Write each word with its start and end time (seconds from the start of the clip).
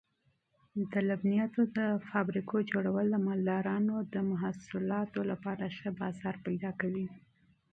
د 0.91 0.93
لبنیاتو 1.09 1.61
د 1.77 1.79
فابریکو 2.09 2.55
جوړول 2.71 3.05
د 3.11 3.15
مالدارانو 3.27 3.95
د 4.13 4.15
محصولاتو 4.31 5.19
لپاره 5.31 5.63
ښه 5.77 5.89
بازار 6.01 6.35
پیدا 6.45 6.71
کوي. 6.81 7.07